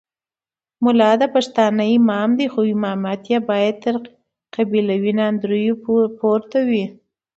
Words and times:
ملا 0.83 1.11
د 1.21 1.23
پښتانه 1.35 1.83
امام 1.97 2.29
دی 2.39 2.47
خو 2.53 2.61
امامت 2.75 3.21
یې 3.31 3.39
باید 3.49 3.75
تر 3.83 3.95
قبیلوي 4.55 5.11
ناندریو 5.19 5.75
پورته 6.19 6.59
وي. 6.69 6.85